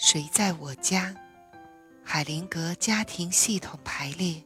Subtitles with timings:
[0.00, 1.12] 谁在我家？
[2.04, 4.40] 海灵格家庭系统排列。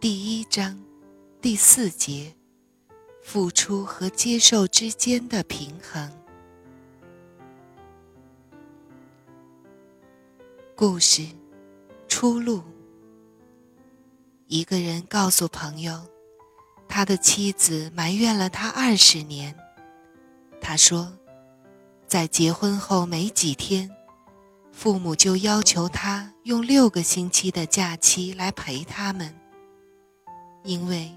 [0.00, 0.80] 第一章，
[1.40, 2.32] 第四节，
[3.20, 6.08] 付出和接受之间的平衡。
[10.76, 11.26] 故事，
[12.06, 12.62] 出路。
[14.46, 16.00] 一个人告诉朋友，
[16.88, 19.52] 他的妻子埋怨了他二十年。
[20.60, 21.12] 他说，
[22.06, 23.90] 在结婚后没几天，
[24.72, 29.32] 父母就要求他用六个星期的假期来陪他们，
[30.64, 31.16] 因为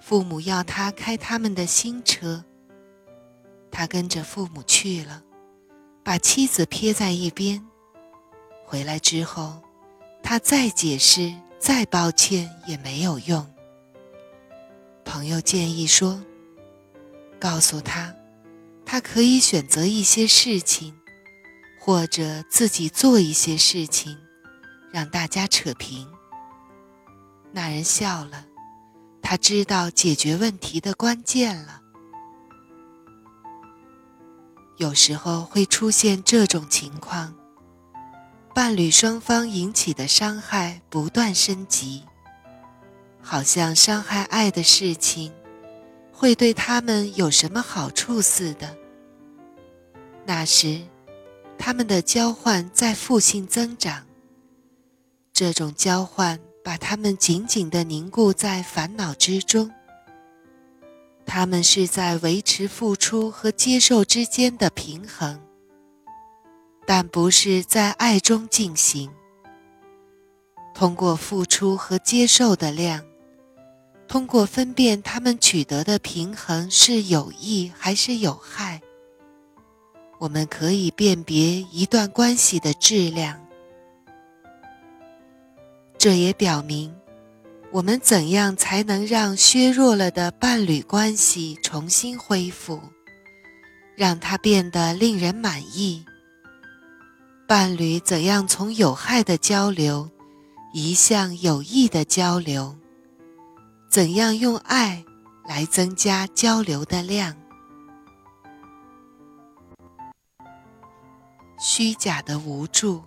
[0.00, 2.42] 父母要他开他们的新车。
[3.70, 5.22] 他跟着父母去了，
[6.02, 7.62] 把妻子撇在一边。
[8.64, 9.62] 回来之后，
[10.22, 11.34] 他再解释。
[11.62, 13.46] 再抱歉也没有用。
[15.04, 16.20] 朋友建议说
[17.38, 18.12] ：“告诉他，
[18.84, 20.92] 他可以选择一些事情，
[21.84, 24.16] 或者自己做一些事情，
[24.92, 26.06] 让大家扯平。”
[27.50, 28.46] 那人笑了，
[29.20, 31.80] 他知道解决问题的关键了。
[34.76, 37.34] 有时候会出现这种情况。
[38.54, 42.04] 伴侣双方引起的伤害不断升级，
[43.20, 45.32] 好像伤害爱的事情
[46.12, 48.76] 会对他们有什么好处似的。
[50.24, 50.80] 那时，
[51.64, 54.04] 他们的交换在负性增长。
[55.32, 59.70] 这种交换把他们紧紧地凝固在烦恼之中。
[61.24, 65.40] 他们是在维持付出和接受之间的平衡。
[66.84, 69.08] 但不是在爱中进行。
[70.74, 73.04] 通过付出和接受的量，
[74.08, 78.82] 通过分辨他们取得的平衡是有益还是有害，
[80.22, 83.44] 我们可以辨别一段关系的质量。
[85.98, 86.94] 这也表明，
[87.72, 92.80] 我们怎样才能让削弱了的伴侣关系重新恢复，
[93.96, 96.04] 让它变得令人满意。
[97.48, 100.08] 伴侣怎样从有害的交流
[100.72, 102.76] 移向有益的交流？
[103.90, 105.04] 怎样用爱
[105.48, 107.34] 来增加交流的量？
[111.64, 113.04] 虚假的无助。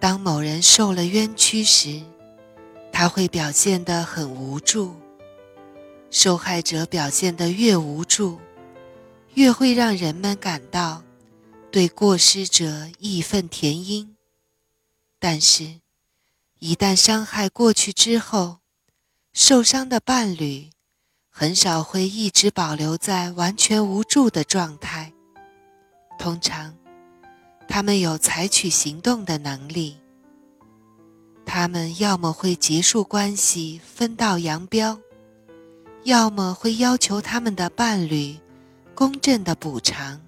[0.00, 2.02] 当某人受了冤屈时，
[2.92, 4.96] 他会表现得很无助。
[6.10, 8.40] 受害者表现得越无助，
[9.34, 11.04] 越会让人们感到。
[11.70, 14.16] 对过失者义愤填膺，
[15.20, 15.80] 但是，
[16.58, 18.58] 一旦伤害过去之后，
[19.32, 20.70] 受伤的伴侣
[21.30, 25.11] 很少会一直保留在完全无助的状态。
[26.22, 26.72] 通常，
[27.66, 29.96] 他们有采取行动的能力。
[31.44, 35.00] 他们要么会结束关系，分道扬镳；
[36.04, 38.38] 要么会要求他们的伴侣
[38.94, 40.20] 公正的补偿。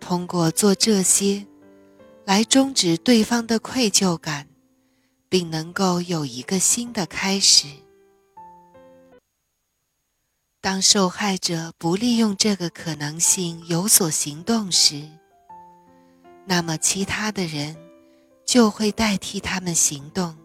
[0.00, 1.44] 通过做这些，
[2.24, 4.46] 来终止对方的愧疚感，
[5.28, 7.66] 并能够有一个新的开始。
[10.60, 15.08] 当受害者不利用这个可能性有所行动时，
[16.44, 17.76] 那么其他的人
[18.44, 20.36] 就会代替他们行动。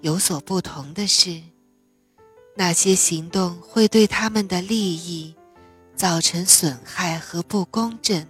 [0.00, 1.42] 有所不同的是，
[2.56, 5.34] 那些行动会对他们的利益。
[5.96, 8.26] 造成损害和不公正，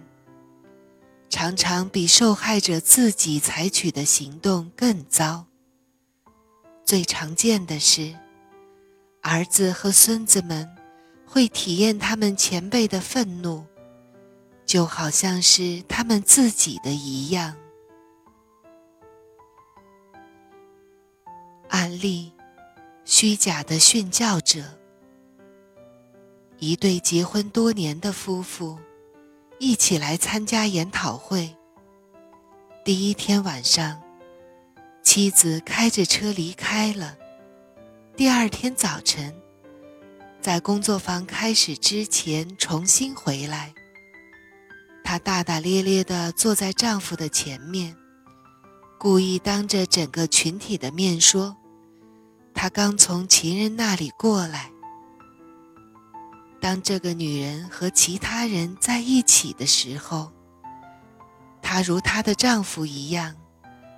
[1.29, 5.47] 常常比受害者自己采取的行动更糟。
[6.85, 8.13] 最常见的是，
[9.27, 10.69] 儿子和孙子们
[11.25, 13.65] 会体验他们前辈的愤怒，
[14.67, 17.57] 就好像是他们自己的一样。
[21.69, 22.31] 案例：
[23.03, 24.63] 虚假的训教者。
[26.59, 28.77] 一对结婚多年的夫妇
[29.57, 31.55] 一起来参加研讨会。
[32.83, 33.99] 第一天晚上，
[35.01, 37.17] 妻子开着车离开了。
[38.17, 39.35] 第二天早晨，
[40.39, 43.73] 在工作坊开始之前重新回来。
[45.03, 47.93] 她大大咧咧地坐在丈夫的前面，
[48.97, 51.57] 故意当着整个群体的面说
[52.55, 54.71] ：“她刚从情人那里过来。”
[56.61, 60.31] 当这个女人和其他人在一起的时候，
[61.61, 63.35] 她如她的丈夫一样，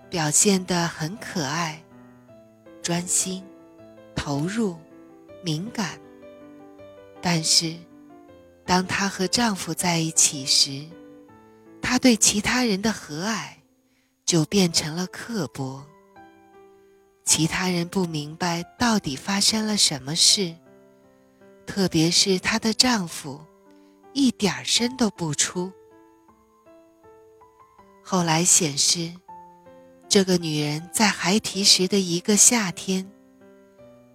[0.09, 1.83] 表现得很可爱、
[2.81, 3.43] 专心、
[4.17, 4.75] 投入、
[5.41, 5.97] 敏感。
[7.21, 7.75] 但是，
[8.65, 10.85] 当她和丈夫在一起时，
[11.81, 13.51] 她对其他人的和蔼
[14.25, 15.85] 就变成了刻薄。
[17.23, 20.55] 其他人不明白到底发生了什么事，
[21.65, 23.39] 特别是她的丈夫，
[24.13, 25.71] 一点声都不出。
[28.03, 29.13] 后来显示，
[30.07, 33.11] 这个女人在孩提时的一个夏天，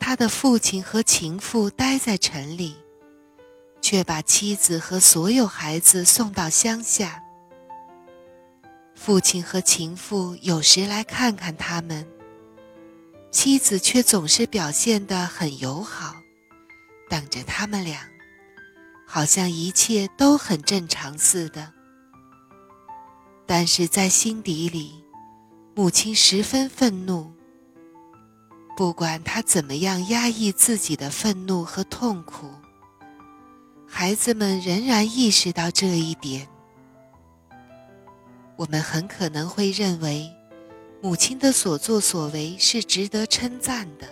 [0.02, 2.75] 他的父亲和情妇待在城里，
[3.81, 7.22] 却把妻子和所有孩子送到乡下。
[8.96, 12.04] 父亲和情妇有时来看看他们。
[13.31, 16.16] 妻子却总是表现得很友好，
[17.08, 18.00] 等着他们俩，
[19.06, 21.72] 好像一切都很正常似的。
[23.46, 25.05] 但是在心底里，
[25.76, 27.32] 母亲十分愤怒。
[28.76, 32.50] 不管她怎么样压抑自己的愤怒和痛苦，
[33.86, 36.48] 孩子们仍然意识到这一点。
[38.56, 40.30] 我们很可能会认为。
[41.04, 44.06] 母亲的所作所为是值得称赞的，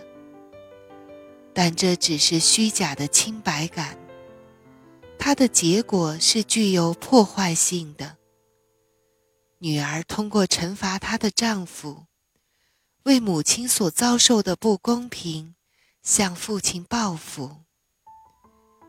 [1.53, 3.97] 但这只是虚假的清白感。
[5.17, 8.17] 它的结果是具有破坏性的。
[9.59, 12.07] 女儿通过惩罚她的丈夫，
[13.03, 15.55] 为母亲所遭受的不公平
[16.03, 17.51] 向父亲报复。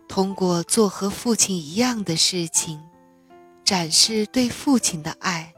[0.09, 2.81] 通过做和父亲一样的事情，
[3.64, 5.55] 展示对父亲的爱。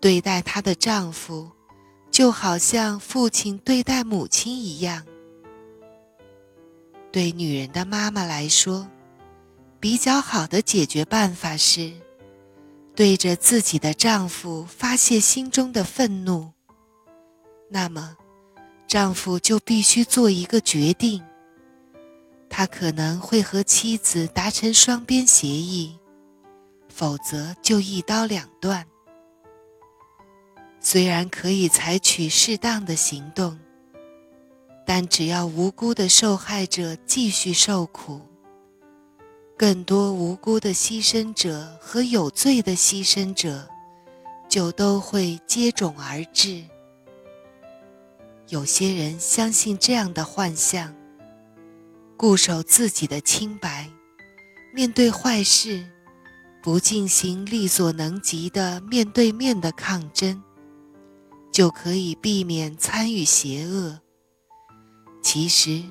[0.00, 1.50] 对待她的丈夫，
[2.10, 5.04] 就好像父亲对待母亲一样。
[7.10, 8.88] 对女人的妈妈来说，
[9.80, 11.92] 比较好的解决办法是，
[12.94, 16.52] 对着自己的丈夫发泄心中的愤怒。
[17.68, 18.16] 那么，
[18.86, 21.22] 丈夫就必须做一个决定。
[22.48, 25.98] 他可能会和妻子达成双边协议，
[26.88, 28.86] 否则就一刀两断。
[30.80, 33.58] 虽然可以采取适当的行动，
[34.86, 38.20] 但只要无辜的受害者继续受苦，
[39.56, 43.68] 更多无辜的牺牲者和有罪的牺牲者
[44.48, 46.62] 就都会接踵而至。
[48.48, 50.94] 有些人相信这样的幻象，
[52.16, 53.90] 固守自己的清白，
[54.72, 55.84] 面对坏事，
[56.62, 60.42] 不进行力所能及的面对面的抗争。
[61.52, 63.98] 就可以避免参与邪恶。
[65.22, 65.82] 其实，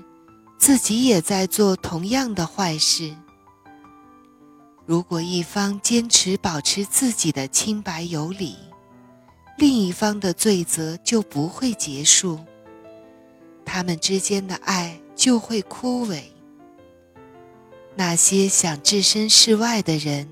[0.60, 3.16] 自己也在做同样的坏事。
[4.86, 8.56] 如果一方坚持保持自己的清白有理，
[9.58, 12.40] 另一方的罪责就不会结束，
[13.64, 16.22] 他们之间的爱就会枯萎。
[17.96, 20.28] 那些想置身事外的人，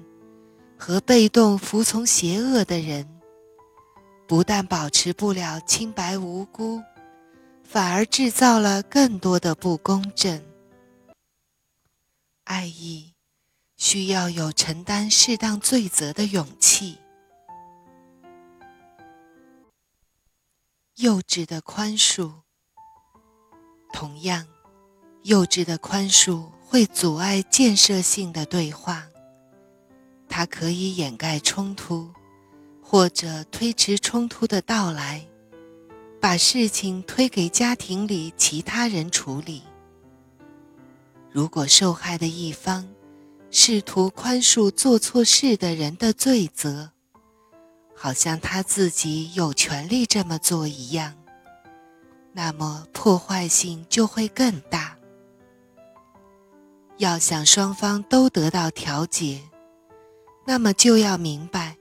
[0.77, 3.07] 和被动服从邪恶的人。
[4.27, 6.81] 不但保持不了清白无辜，
[7.63, 10.41] 反而制造了更多的不公正。
[12.45, 13.13] 爱意
[13.77, 16.97] 需要有承担适当罪责的勇气。
[21.03, 22.31] 幼稚的宽恕，
[23.91, 24.47] 同样，
[25.23, 29.03] 幼稚的宽恕会阻碍建设性的对话，
[30.29, 32.09] 它可以掩盖冲突。
[32.81, 35.27] 或者推迟冲突的到来，
[36.21, 39.63] 把事情推给家庭里其他人处理。
[41.29, 42.87] 如果受害的一方
[43.51, 46.92] 试图宽恕做错事的人的罪责，
[48.03, 51.13] 好像他自己有权利这么做一样，
[52.33, 54.97] 那么破坏性就会更大。
[56.97, 59.39] 要想双方都得到调解，
[60.45, 61.77] 那么就要明白。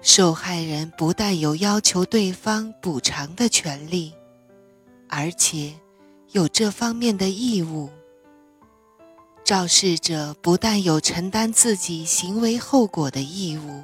[0.00, 4.14] 受害人不但有要求对方补偿的权利，
[5.08, 5.74] 而且
[6.30, 7.90] 有这方面的义务。
[9.42, 13.82] 肇事者不但有承担自己行为后果的义务，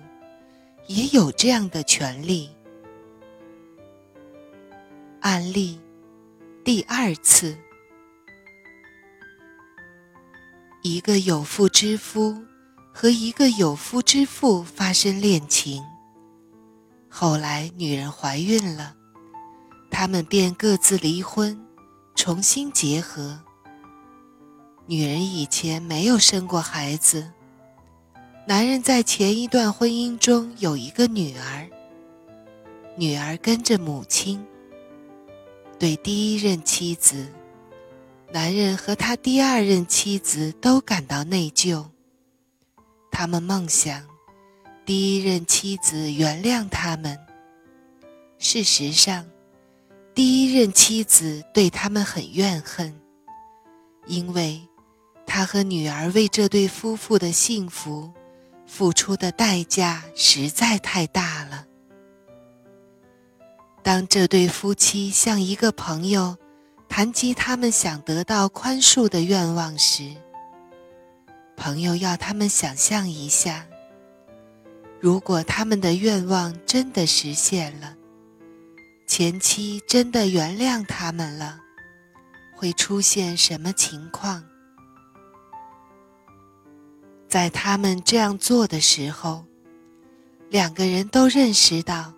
[0.87, 2.51] 也有这样的权利。
[5.21, 5.81] 案例
[6.65, 7.57] 第二次：
[10.83, 12.41] 一个有妇之夫
[12.93, 15.83] 和一个有夫之妇发生恋情。
[17.09, 18.95] 后来，女人怀孕了，
[19.91, 21.59] 他们便各自离婚，
[22.15, 23.41] 重新结合。
[24.87, 27.33] 女人以前没有生过孩子，
[28.49, 31.69] 男人在前一段婚姻中有一个女儿，
[32.95, 34.41] 女儿跟着母亲。
[35.81, 37.27] 对第一任妻子，
[38.31, 41.87] 男人和他第二任妻子都感到内疚，
[43.11, 44.01] 他们梦想。
[44.85, 47.19] 第一任妻子原谅他们。
[48.39, 49.27] 事实上，
[50.15, 52.95] 第一任妻子对他们很怨恨，
[54.07, 54.61] 因为
[55.27, 58.13] 他和女儿为这对夫妇的幸福
[58.67, 61.67] 付出的代价实在太大了。
[63.83, 66.37] 当这对夫妻向一个朋友
[66.89, 70.13] 谈及他们想得到宽恕的愿望时，
[71.57, 73.65] 朋友要他们想象一下，
[75.01, 77.95] 如果他们的愿望真的实现了，
[79.07, 81.61] 前妻真的原谅他们了，
[82.57, 84.45] 会出现什么情况？
[87.37, 89.45] 在他们这样做的时候，
[90.49, 92.15] 两个人都认识到，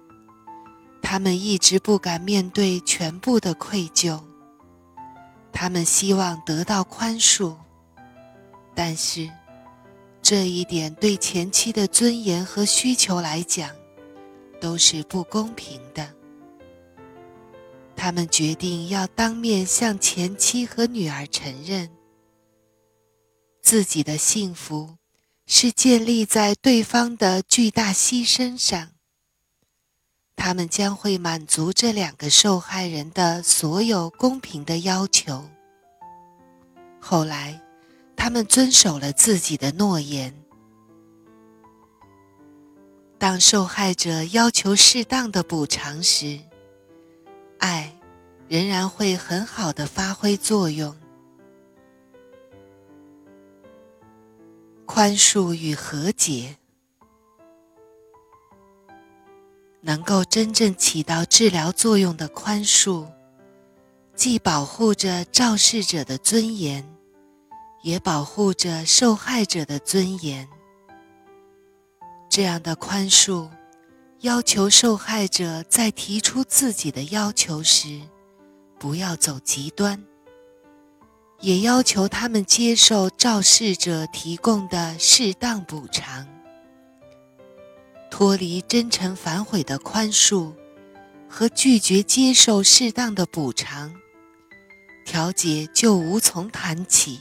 [1.02, 4.22] 他们一直不敢面对全部的愧疚。
[5.52, 7.56] 他们希望得到宽恕，
[8.76, 9.28] 但是
[10.22, 13.74] 这一点对前妻的尊严和需求来讲
[14.60, 16.14] 都是不公平的。
[17.96, 21.90] 他们决定要当面向前妻和女儿承认，
[23.60, 24.94] 自己的幸福
[25.50, 28.90] 是建立在对方的巨大牺牲上。
[30.36, 35.48] 他们将会满足这两个受害人的所有公平的要求。
[37.00, 37.60] 后来，
[38.14, 40.34] 他们遵守了自己的诺言。
[43.16, 46.38] 当受害者要求适当的补偿时，
[47.58, 47.96] 爱
[48.48, 50.94] 仍然会很好的发挥作用。
[54.98, 56.56] 宽恕与和解。
[59.80, 63.06] 能够真正起到治疗作用的宽恕，
[64.16, 66.84] 既保护着肇事者的尊严，
[67.84, 70.48] 也保护着受害者的尊严。
[72.28, 73.48] 这样的宽恕，
[74.22, 78.00] 要求受害者在提出自己的要求时，
[78.80, 80.04] 不要走极端，
[81.40, 86.26] 也要求他们接受肇事者提供的适当补偿。
[88.10, 90.52] 脱离真诚反悔的宽恕
[91.28, 93.94] 和拒绝接受适当的补偿，
[95.06, 97.20] 调解就无从谈起。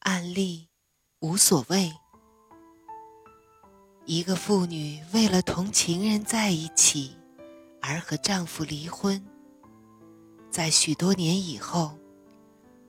[0.00, 0.68] 案例
[1.20, 1.92] 无所谓。
[4.06, 7.14] 一个妇女为了同情人在一起
[7.82, 9.22] 而和丈夫离婚，
[10.50, 11.96] 在许多年以后，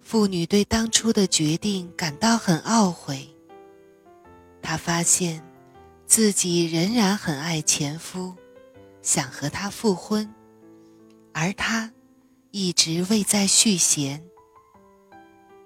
[0.01, 3.29] 妇女对当初的决定感到很懊悔。
[4.61, 5.43] 她发现
[6.05, 8.33] 自己仍然很爱前夫，
[9.01, 10.33] 想和他复婚，
[11.33, 11.91] 而他
[12.51, 14.23] 一直未再续弦。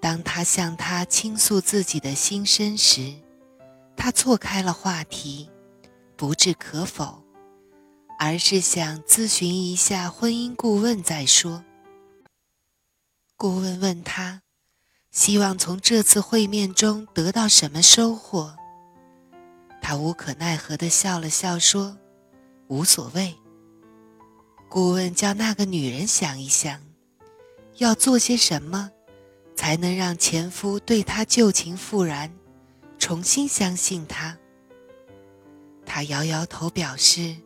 [0.00, 3.14] 当他向他倾诉自己的心声时，
[3.96, 5.48] 他错开了话题，
[6.16, 7.22] 不置可否，
[8.18, 11.64] 而是想咨询一下婚姻顾问再说。
[13.44, 14.40] 顾问问他，
[15.10, 18.56] 希望从这次会面中得到什么收获。
[19.82, 21.98] 他无可奈何地笑了笑，说
[22.68, 23.34] ：“无所谓。”
[24.70, 26.80] 顾问叫那个女人想一想，
[27.76, 28.90] 要做些什么，
[29.54, 32.32] 才能让前夫对她旧情复燃，
[32.98, 34.38] 重新相信她。
[35.84, 37.36] 她摇摇头，表示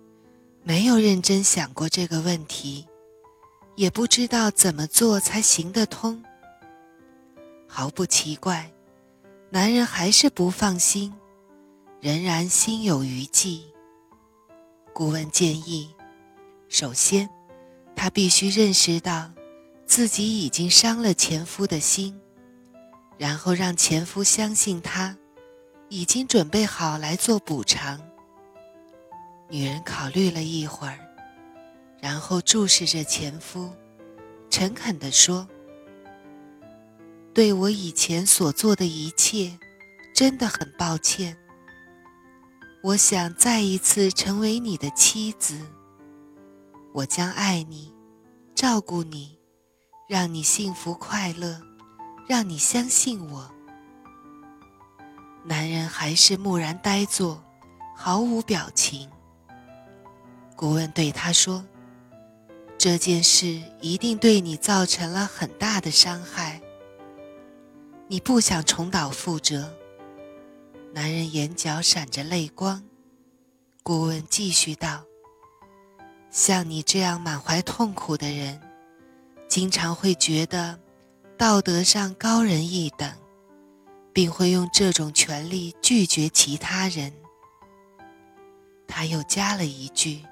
[0.63, 2.87] 没有认真想过这个问题，
[3.79, 6.21] 也不知道怎么做才行得通。
[7.69, 8.73] 毫不奇怪，
[9.51, 11.15] 男人还是不放心。
[12.01, 13.63] 仍然心有余悸。
[14.93, 15.95] 顾问建议，
[16.69, 17.31] 首先，
[17.95, 19.31] 他必须认识到
[19.87, 22.21] 自己已经伤了前夫的心，
[23.17, 25.17] 然后让前夫相信他
[25.89, 28.01] 已经准备好来做补偿。
[29.49, 30.99] 女人考虑了一会儿，
[32.01, 33.73] 然后注视着前夫，
[34.51, 35.49] 诚恳地说
[37.35, 39.59] ：“对我以前所做的一切，
[40.15, 41.37] 真的很抱歉。”
[42.83, 45.59] 我想再一次成为你的妻子。
[46.95, 47.93] 我将爱你，
[48.55, 49.37] 照顾你，
[50.09, 51.61] 让你幸福快乐，
[52.29, 53.51] 让你相信我。
[55.45, 57.43] 男人还是木然呆坐，
[57.97, 59.11] 毫无表情。
[60.55, 61.65] 顾问对他说
[62.79, 66.63] ：“这件事一定对你造成了很大的伤害。
[68.07, 69.75] 你不想重蹈覆辙。”
[70.95, 72.83] 男人眼角闪着泪光，
[73.83, 75.05] 顾问继续道
[76.31, 78.61] ：“像你这样满怀痛苦的人，
[79.49, 80.79] 经常会觉得
[81.37, 83.13] 道德上高人一等，
[84.15, 87.13] 并会用这种权利拒绝其他人。
[88.87, 90.25] 他又加了一句：“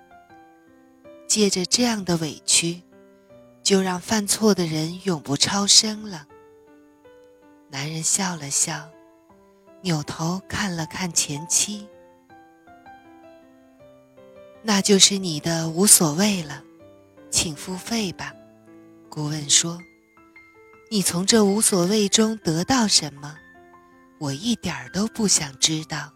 [1.26, 2.82] 借着这样的委屈，
[3.62, 6.26] 就让犯错的人永不超生了。”
[7.70, 8.88] 男人笑了笑，
[9.82, 11.86] 扭头看了看前妻。
[14.62, 16.62] 那就是你的无所谓了，
[17.30, 18.32] 请付费吧。
[19.08, 19.78] 顾问说
[20.90, 23.36] ：“你从这无所谓中得到什么？
[24.18, 26.12] 我一点都不想知道。”